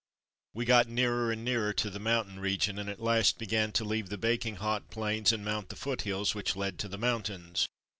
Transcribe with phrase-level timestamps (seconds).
[0.55, 4.09] We got nearer and nearer to the mountain region and at last began to leave
[4.09, 7.67] the baking hot plains and mount the foothills which led to the mountains.